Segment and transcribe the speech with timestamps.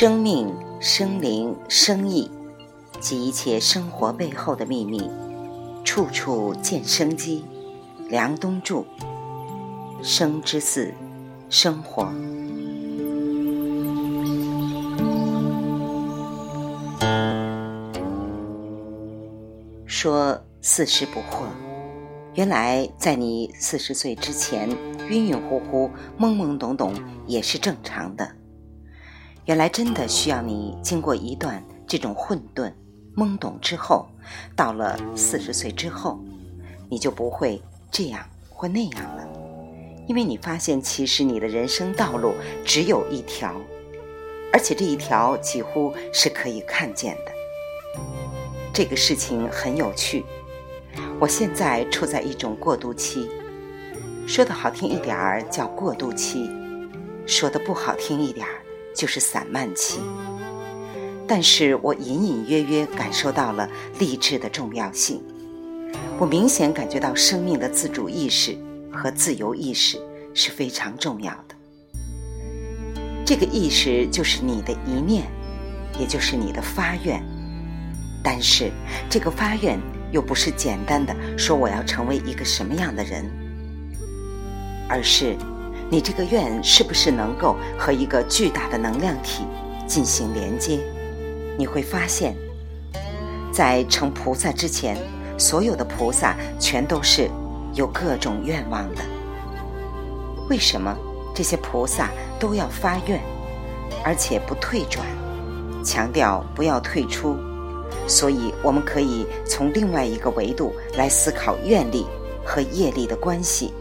[0.00, 0.50] 生命、
[0.80, 2.30] 生灵、生意
[3.00, 5.10] 及一切生活背后的秘密，
[5.84, 7.44] 处处见生机。
[8.08, 8.82] 梁冬著，
[10.00, 10.94] 生之四，
[11.50, 12.10] 生活。
[19.84, 21.44] 说四十不惑，
[22.32, 24.66] 原来在你四十岁之前，
[25.10, 26.94] 晕晕乎乎、懵懵懂懂
[27.26, 28.39] 也是正常的。
[29.46, 32.72] 原来真的需要你经过一段这种混沌、
[33.16, 34.06] 懵懂之后，
[34.54, 36.20] 到了四十岁之后，
[36.88, 39.26] 你就不会这样或那样了，
[40.06, 43.54] 因为你发现其实你的人生道路只有一条，
[44.52, 47.32] 而且这一条几乎是可以看见的。
[48.72, 50.24] 这个事情很有趣，
[51.18, 53.28] 我现在处在一种过渡期，
[54.28, 56.48] 说的好听一点儿叫过渡期，
[57.26, 58.52] 说的不好听一点儿
[58.94, 60.00] 就是散漫期。
[61.26, 65.22] 但是我隐隐约约感受到了励志的重要性，
[66.18, 68.58] 我明显感觉到生命的自主意识
[68.92, 69.96] 和自由意识
[70.34, 71.54] 是非常重要的。
[73.24, 75.24] 这个意识就是你的一念，
[76.00, 77.22] 也就是你的发愿。
[78.24, 78.70] 但是，
[79.08, 79.78] 这个发愿
[80.10, 83.24] 又不是简单的说我要成为一个什么样的人，
[84.88, 85.36] 而是
[85.92, 89.44] 你这个愿是不是能够和一个巨大的能量体
[89.88, 90.78] 进行连接？
[91.58, 92.36] 你会发现，
[93.52, 94.96] 在成菩萨之前，
[95.36, 97.28] 所有的菩萨全都是
[97.74, 99.02] 有各种愿望的。
[100.48, 100.96] 为什么
[101.34, 103.20] 这些菩萨都要发愿，
[104.04, 105.04] 而且不退转，
[105.84, 107.36] 强调不要退出？
[108.06, 112.06] 所以，我们可以从另外一个维度来思考愿力
[112.44, 113.74] 和业力的关系。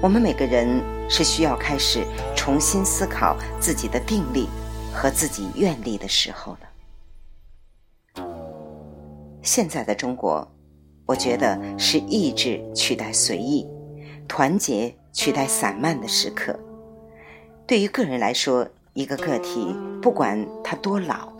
[0.00, 2.04] 我们每个人是需要开始
[2.36, 4.48] 重新思考自己的定力
[4.92, 8.24] 和自己愿力的时候了。
[9.42, 10.46] 现在的中国，
[11.06, 13.66] 我觉得是意志取代随意，
[14.26, 16.58] 团结取代散漫的时刻。
[17.66, 21.32] 对于个人来说，一个个体，不管他多老。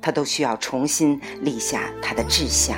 [0.00, 2.76] 他都需要重新立下他的志向，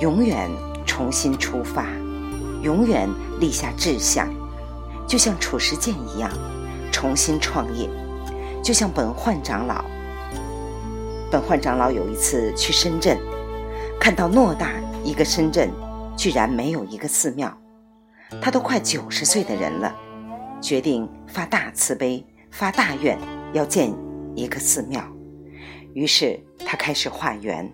[0.00, 0.50] 永远
[0.84, 1.86] 重新出发，
[2.60, 3.08] 永远
[3.38, 4.28] 立下志向，
[5.08, 6.30] 就像褚时健一样，
[6.92, 7.88] 重新创业，
[8.62, 9.82] 就像本焕长老。
[11.30, 13.18] 本焕长老有一次去深圳，
[13.98, 14.70] 看到偌大
[15.02, 15.70] 一个深圳，
[16.14, 17.50] 居然没有一个寺庙，
[18.40, 19.94] 他都快九十岁的人了，
[20.60, 23.18] 决定发大慈悲，发大愿，
[23.54, 23.90] 要建
[24.34, 25.02] 一个寺庙。
[25.94, 27.70] 于是他开始化缘，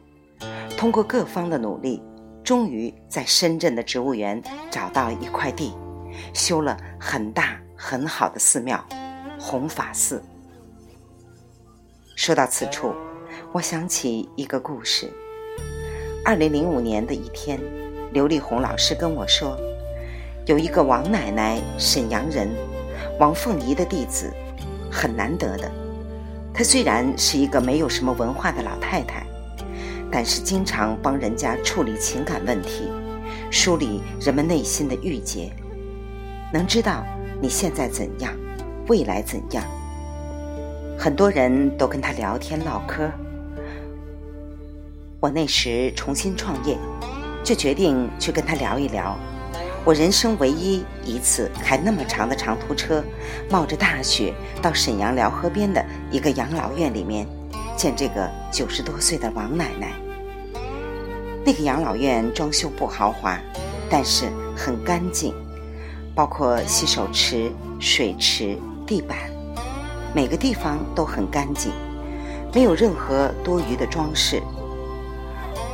[0.77, 2.01] 通过各方的努力，
[2.45, 4.41] 终于在深圳的植物园
[4.71, 5.75] 找到一块地，
[6.33, 8.85] 修了很大很好的寺庙——
[9.39, 10.23] 弘法寺。
[12.17, 12.95] 说到此处，
[13.53, 15.13] 我想起一个故事。
[16.25, 17.61] 二零零五年的一天，
[18.13, 19.59] 刘丽红老师跟我说，
[20.47, 22.49] 有一个王奶奶，沈阳人，
[23.19, 24.33] 王凤仪的弟子，
[24.91, 25.71] 很难得的。
[26.55, 29.27] 她虽然是一个没有什么文化的老太太，
[30.11, 32.89] 但是经常帮人家处理情感问题，
[33.51, 35.53] 梳理人们内心的郁结，
[36.55, 37.05] 能知道
[37.43, 38.33] 你现在怎样，
[38.87, 39.65] 未来怎样。
[40.97, 43.11] 很多人都跟他聊天唠嗑。
[45.19, 46.79] 我那时重新创业，
[47.43, 49.19] 就决定去跟他聊一聊。
[49.85, 53.03] 我人生唯一一次开那么长的长途车，
[53.51, 54.33] 冒着大雪
[54.63, 57.27] 到沈阳辽河边的一个养老院里面，
[57.77, 59.91] 见这个九十多岁的王奶奶。
[61.45, 63.37] 那个养老院装修不豪华，
[63.91, 64.27] 但是
[64.57, 65.35] 很干净，
[66.15, 69.19] 包括洗手池、水池、地板，
[70.15, 71.73] 每个地方都很干净，
[72.53, 74.43] 没有任何多余的装饰。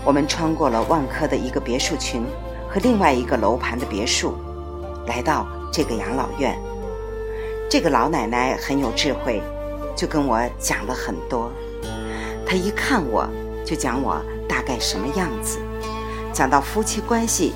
[0.04, 2.24] 我们穿过了万科的一个别墅群。
[2.72, 4.32] 和另外一个楼盘的别墅，
[5.08, 6.56] 来到这个养老院。
[7.68, 9.42] 这个老奶奶很有智慧，
[9.96, 11.50] 就跟我讲了很多。
[12.46, 13.28] 她一看我
[13.66, 15.58] 就讲我大概什么样子，
[16.32, 17.52] 讲到夫妻关系，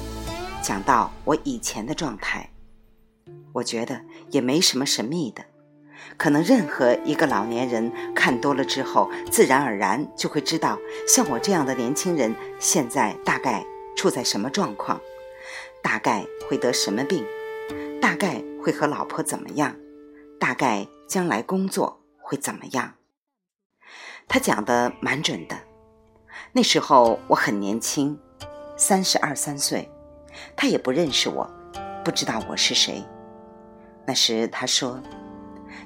[0.61, 2.51] 讲到我以前的状态。
[3.53, 4.01] 我觉得
[4.31, 5.45] 也没什么神秘的，
[6.17, 13.65] 可能任何一个老年人看多了之后，自然而然就会知道，像我这样的年轻人现在大概。
[13.97, 15.01] 处在什么状况？
[15.81, 17.25] 大概会得什么病？
[18.03, 19.77] 大概会和老婆怎么样？
[20.41, 22.95] 大概将来工作会怎么样？
[24.27, 25.57] 他讲的蛮准的。
[26.53, 28.19] 那时候我很年轻，
[28.77, 29.89] 三十二三岁，
[30.57, 31.49] 他也不认识我，
[32.05, 33.01] 不知道我是谁。
[34.07, 35.01] 那时他说：“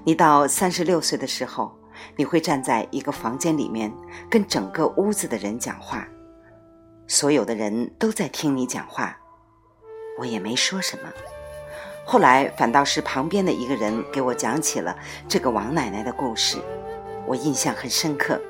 [0.04, 1.76] 你到三十六岁的时候，
[2.16, 3.92] 你会站在一个房间里面，
[4.28, 6.06] 跟整个屋子的人讲话，
[7.06, 9.16] 所有的人都在听你讲话，
[10.18, 11.08] 我也没说什么。
[12.04, 14.96] 后来反倒是旁边的一个人给我讲起了
[15.28, 16.58] 这个王奶奶的故事，
[17.26, 18.40] 我印象很深刻。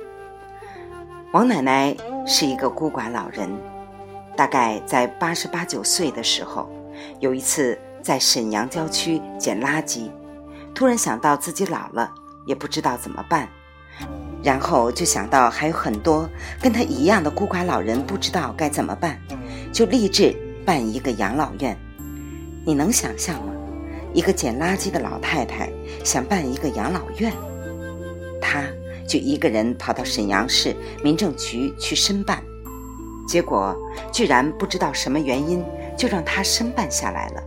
[1.32, 1.94] 王奶奶
[2.26, 3.50] 是一个孤寡老人，
[4.36, 6.70] 大概在八十八九岁的时候，
[7.20, 10.10] 有一次在沈阳郊区捡垃圾，
[10.74, 12.12] 突然想到自己老了。
[12.46, 13.46] 也不知道怎么办，
[14.42, 16.26] 然后就想到还有很多
[16.62, 19.20] 跟他一样的孤寡老人，不知道该怎么办，
[19.70, 20.34] 就立志
[20.64, 21.76] 办一个养老院。
[22.64, 23.52] 你能想象吗？
[24.14, 25.70] 一个捡垃圾的老太太
[26.02, 27.30] 想办一个养老院，
[28.40, 28.64] 她
[29.06, 30.74] 就一个人跑到沈阳市
[31.04, 32.42] 民政局去申办，
[33.28, 33.76] 结果
[34.10, 35.62] 居然不知道什么原因，
[35.98, 37.42] 就让她申办下来了。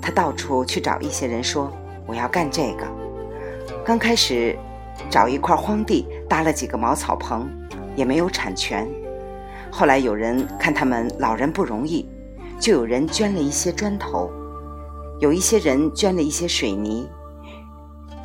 [0.00, 1.70] 他到处去找一些人说
[2.06, 2.86] ：“我要干这个。”
[3.84, 4.56] 刚开始
[5.08, 7.48] 找一块荒地搭了几个茅草棚，
[7.96, 8.88] 也没有产权。
[9.70, 12.08] 后来有人看他们老人不容易，
[12.58, 14.30] 就有人捐了一些砖头，
[15.20, 17.08] 有一些人捐了一些水泥，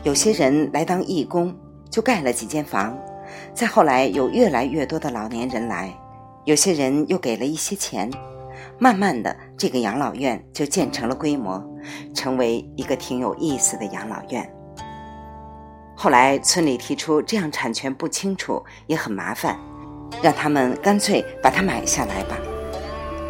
[0.04, 1.56] 有些人来当义工，
[1.89, 2.98] 就盖了几间房。
[3.54, 5.94] 再后来有越来越多的老年人来，
[6.45, 8.10] 有些人又给了一些钱，
[8.77, 11.63] 慢慢的这个养老院就建成了规模，
[12.13, 14.50] 成为一个挺有意思的养老院。
[15.95, 19.57] 后来村里提出这样产权不清楚也很麻烦，
[20.22, 22.38] 让他们干脆把它买下来吧，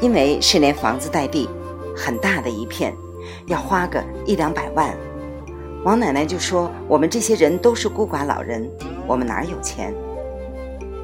[0.01, 1.47] 因为是连房子带地，
[1.95, 2.91] 很大的一片，
[3.45, 4.95] 要花个一两百万。
[5.83, 8.67] 王奶奶就说：“我们这些人都是孤寡老人，
[9.05, 9.93] 我们哪有钱？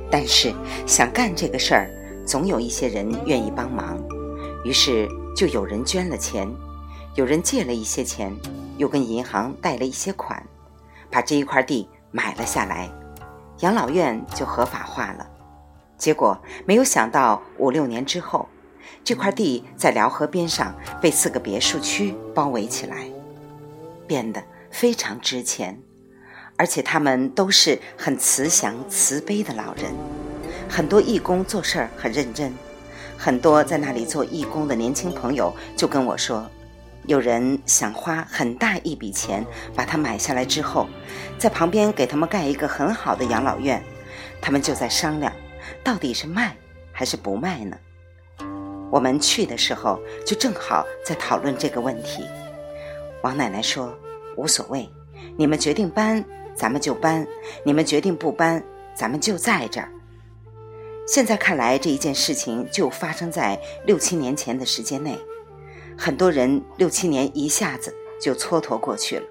[0.09, 0.51] 但是
[0.87, 1.89] 想干这个事儿，
[2.25, 4.03] 总有一些人愿意帮忙。
[4.63, 6.49] 于是就有人捐了钱，
[7.15, 8.35] 有人借了一些钱，
[8.77, 10.41] 又跟银行贷了一些款。”
[11.11, 12.89] 把这一块地买了下来，
[13.59, 15.27] 养老院就合法化了。
[15.97, 18.47] 结果没有想到，五六年之后，
[19.03, 23.05] 这块地在辽河边上被四个别墅区包围起来，
[24.07, 24.41] 变得
[24.71, 25.77] 非常值钱。
[26.55, 29.91] 而且他们都是很慈祥慈悲的老人，
[30.69, 32.53] 很多义工做事儿很认真。
[33.23, 36.49] 很多在那里做义工的年轻朋友就跟我说。
[37.05, 39.45] 有人想花很大一笔钱
[39.75, 40.87] 把它买下来之后，
[41.37, 43.79] 在旁边给他们盖一个很好的养老院，
[44.41, 45.31] 他们就在商量，
[45.83, 46.55] 到底是卖
[46.91, 47.77] 还是不卖呢？
[48.89, 52.25] 我们去的时候就正好在讨论这个问题。
[53.21, 53.95] 王奶奶说
[54.35, 54.89] ：“无所谓，
[55.37, 56.25] 你们决定搬，
[56.55, 57.23] 咱们就搬；
[57.63, 58.63] 你们决定不搬，
[58.95, 59.91] 咱们就在这儿。”
[61.07, 65.19] 现在看来，这一件事情就发生在六七年前的时间内。
[65.97, 69.23] 很多人六七年一下子就蹉跎过去了，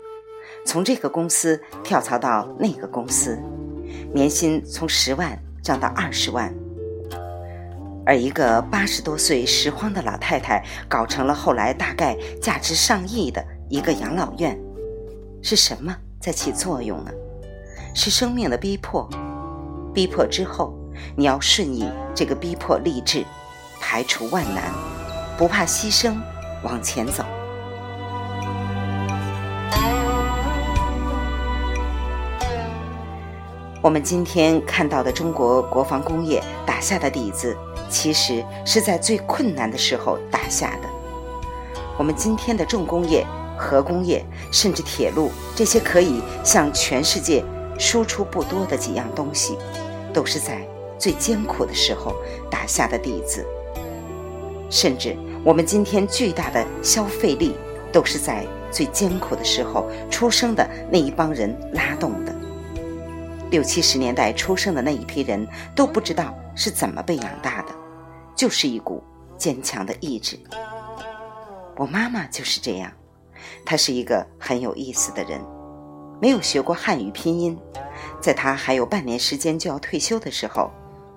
[0.67, 3.39] 从这个公司跳槽到那个公司，
[4.13, 6.53] 年薪从十万涨到二十万，
[8.05, 14.59] 而一个八十多岁拾荒的老太太搞成了后来大概价值上亿的一个养老院，
[15.43, 17.11] 是什么在起作用呢？
[17.95, 19.09] 是生命的逼迫，
[19.95, 20.79] 逼迫之后
[21.17, 23.25] 你要顺应这个逼迫，励志
[23.81, 24.65] 排除万难，
[25.37, 26.15] 不怕牺牲。
[26.63, 27.25] 往前走。
[33.81, 37.57] 我们今天看到的中国国防工业打下的底子，
[37.89, 40.89] 其实是在最困难的时候打下的。
[41.97, 43.27] 我们今天的重工业、
[43.57, 47.43] 核工业，甚至铁路这些可以向全世界
[47.79, 49.57] 输出不多的几样东西，
[50.13, 50.61] 都是在
[51.01, 52.15] 最艰苦的时候
[52.51, 53.45] 打下的底子，
[54.71, 55.17] 甚至。
[55.43, 57.55] 我们今天巨大的消费力，
[57.91, 62.35] 都是在最艰苦的时候出生的那一帮人拉动的。
[63.51, 67.69] 六七十年代出生的那一批人都不知道是怎么被养大的，
[68.37, 69.03] 就是一股
[69.39, 70.39] 坚强的意志。
[71.79, 72.93] 我妈妈就是这样，
[73.65, 75.41] 她是一个很有意思的人，
[76.21, 77.59] 没有学过汉语拼音，
[78.21, 80.71] 在她还有半年时间就要退休的时候，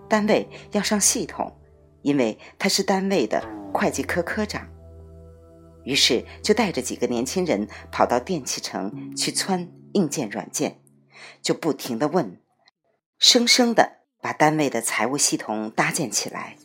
[0.08, 1.56] 单位要上系统，
[2.02, 3.44] 因为他是单位的。
[3.76, 4.68] 会计科科长，
[5.84, 10.80] 于是就带着几个年轻人跑到电器城去穿硬件软件，
[11.42, 12.38] 就不停的问，
[13.18, 16.56] 生生的把单位的财务系统搭建起来。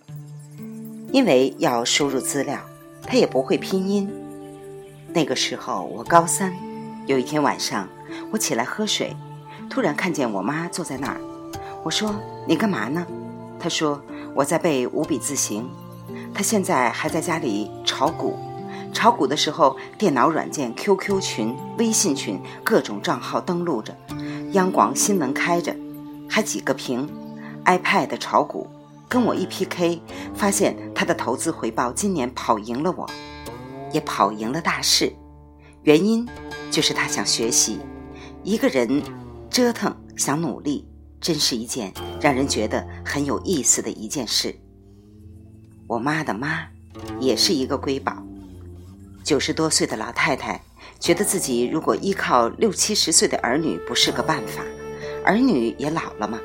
[1.10, 2.60] 因为要输入资料，
[3.02, 4.06] 他也不会拼音。
[5.14, 6.54] 那个时候我高三，
[7.06, 7.88] 有一天晚上，
[8.30, 9.16] 我起来喝水，
[9.70, 11.18] 突然看见我妈坐在那儿。
[11.82, 12.14] 我说
[12.46, 13.06] ：“你干嘛呢？”
[13.58, 14.00] 他说
[14.34, 15.68] ：“我在背五笔字形。”
[16.32, 18.36] 他现在还在家里炒股，
[18.92, 23.96] 炒股的时候，电脑软件、QQ 群、微信群各种账号登录着，
[24.52, 25.74] 央广新闻开着，
[26.28, 27.08] 还几个屏
[27.64, 28.66] ，iPad 炒股，
[29.08, 30.00] 跟我一 PK，
[30.34, 33.06] 发现他的投资回报今年跑赢了我，
[33.92, 35.12] 也跑赢了大市。
[35.82, 36.26] 原因
[36.70, 37.80] 就是他想学习，
[38.42, 39.02] 一个人
[39.50, 40.87] 折腾想努力，
[41.20, 44.54] 真是一件让人觉得很有意思的一件事。
[45.86, 46.66] 我妈的妈
[47.20, 48.22] 也是一个瑰宝，
[49.24, 50.60] 九十多岁的老太太，
[50.98, 54.62] 觉得自己如果依靠六七十岁的儿女不是个办法，
[55.24, 56.38] 儿女也老了嘛，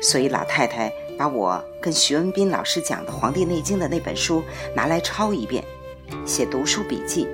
[0.00, 4.42] 所以老太太把我跟徐文斌老师讲的《黄帝内经》的那本书
[4.74, 5.64] 拿来抄一遍，
[6.24, 7.26] 写读书笔记，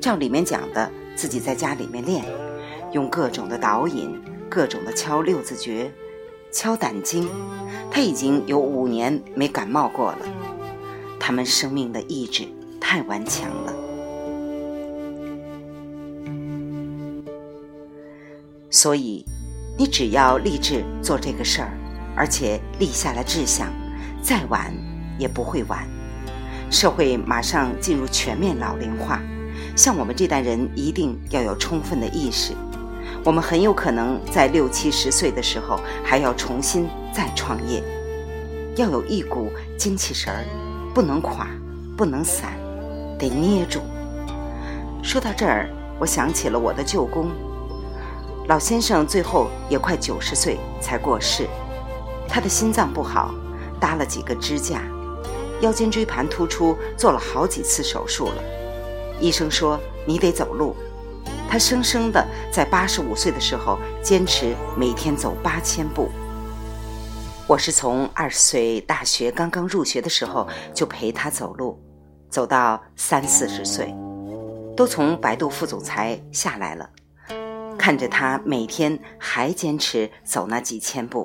[0.00, 0.90] 照里面讲的。
[1.14, 2.24] 自己在家里面练，
[2.92, 4.18] 用各种的导引，
[4.48, 5.92] 各种的敲六字诀，
[6.52, 7.28] 敲胆经。
[7.90, 10.18] 他已经有五年没感冒过了。
[11.18, 12.46] 他们生命的意志
[12.80, 13.74] 太顽强了。
[18.70, 19.24] 所以，
[19.76, 21.70] 你只要立志做这个事儿，
[22.16, 23.70] 而且立下了志向，
[24.22, 24.72] 再晚
[25.18, 25.86] 也不会晚。
[26.70, 29.20] 社会马上进入全面老龄化。
[29.76, 32.54] 像我们这代人一定要有充分的意识，
[33.24, 37.80] 我们很有可能在六七十岁的时候还要重新再创业，
[38.74, 39.48] 要有一股
[39.78, 40.44] 精气神儿，
[40.92, 41.46] 不能垮，
[41.96, 42.52] 不能散，
[43.16, 43.80] 得捏住。
[45.04, 45.68] 说到这儿，
[46.00, 47.30] 我想起了我的舅公，
[48.48, 51.46] 老先生最后也快九十岁才过世，
[52.28, 53.32] 他的心脏不好，
[53.78, 54.82] 搭了几个支架，
[55.60, 58.42] 腰间椎盘突出，做了好几次手术了。
[59.20, 60.74] 医生说：“你得走路。”
[61.52, 66.08] 他生生的在八十五岁的时候坚持每天走八千步。
[67.46, 71.78] 我是从二十岁大学刚刚入学的时候就陪他走路，
[72.30, 73.94] 走到三四十岁，
[74.74, 76.88] 都从百度副总裁下来了，
[77.76, 81.22] 看着他每天还坚持走那几千步，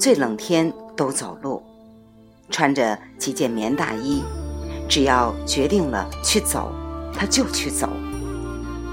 [0.00, 1.62] 最冷天都走路，
[2.50, 4.24] 穿着几件棉大衣，
[4.88, 6.72] 只要决定了去走。
[7.14, 7.88] 他就去走，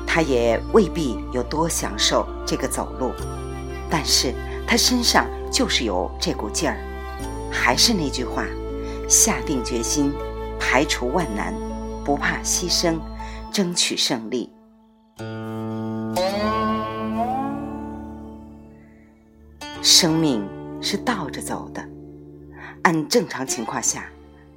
[0.08, 3.12] 他也未必有多享受这个走路，
[3.90, 4.34] 但是
[4.68, 6.78] 他身上就是有这股劲儿。
[7.52, 8.46] 还是那句话，
[9.08, 10.14] 下定决心，
[10.60, 11.54] 排除万难，
[12.04, 13.00] 不怕牺牲，
[13.52, 14.52] 争取胜利。
[19.82, 20.46] 生命
[20.82, 21.88] 是倒着走的，
[22.84, 24.06] 按正常情况下，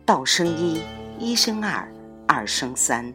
[0.04, 0.82] 道生一，
[1.18, 1.88] 一生二，
[2.26, 3.14] 二生三。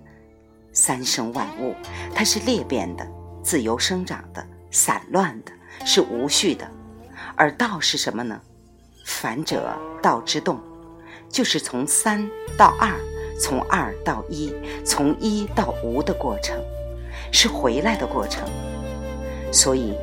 [0.74, 1.76] 三生万物，
[2.14, 3.08] 它是裂变的、
[3.44, 5.52] 自由生长的、散乱的，
[5.86, 6.70] 是无序的。
[7.36, 8.42] 而道是什么呢？
[9.06, 10.60] 反者道之动，
[11.30, 12.28] 就是从三
[12.58, 12.92] 到二，
[13.40, 14.54] 从二到一，
[14.84, 16.58] 从一到无的过程，
[17.32, 18.44] 是回来的过程。
[19.52, 19.94] 所以，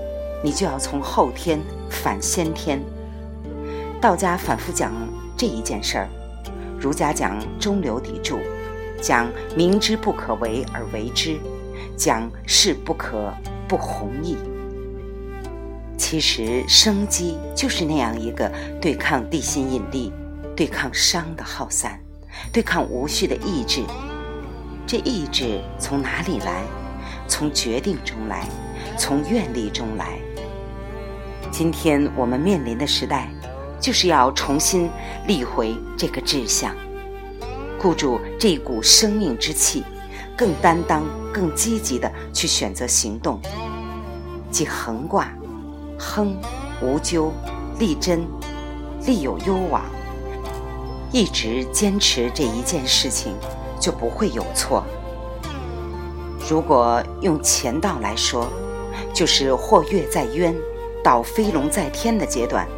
[0.45, 1.61] 你就要从后天
[1.91, 2.81] 反先天。
[4.01, 4.93] 道家反复讲
[5.37, 6.09] 这一件事儿，
[6.79, 8.39] 儒家讲中流砥柱。
[9.01, 9.27] 讲
[9.57, 11.39] 明知不可为而为之，
[11.97, 13.33] 讲事不可
[13.69, 14.37] 不弘毅。
[15.97, 20.13] 其实生机就是那样一个对抗地心引力、
[20.57, 22.01] 对抗伤的耗散、
[22.53, 23.83] 对抗无序的意志。
[24.87, 26.63] 这意志从哪里来？
[27.29, 28.49] 从决定中来，
[28.99, 30.19] 从愿力中来。
[31.53, 33.31] 今天我们面临的时代，
[33.79, 34.91] 就是要重新
[35.29, 36.75] 立回这个志向。
[37.81, 39.83] 固住这一股生命之气，
[40.37, 43.41] 更担当、更积极的去选择行动，
[44.51, 45.33] 即横挂、
[45.99, 46.37] 亨、
[46.83, 47.33] 无咎、
[47.79, 48.27] 立真、
[49.07, 49.83] 立有攸往，
[51.11, 53.33] 一直坚持这一件事情，
[53.81, 54.85] 就不会有错。
[56.47, 58.47] 如果用乾道来说，
[59.15, 60.55] 就是或跃在渊，
[61.03, 62.69] 到飞龙在天的阶段，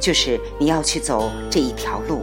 [0.00, 2.22] 就是你要去走这一条路。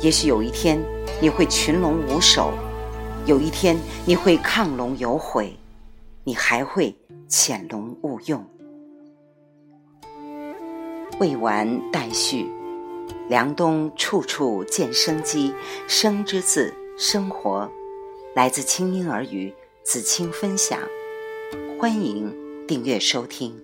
[0.00, 0.84] 也许有一天。
[1.18, 2.52] 你会群龙无首，
[3.24, 5.56] 有一天你会亢龙有悔，
[6.24, 6.94] 你还会
[7.26, 8.44] 潜龙勿用。
[11.18, 12.46] 未完待续，
[13.30, 15.54] 梁冬处处见生机，
[15.88, 17.66] 生之字，生活，
[18.34, 20.78] 来自清音儿语子清分享，
[21.80, 22.30] 欢迎
[22.68, 23.58] 订阅收听。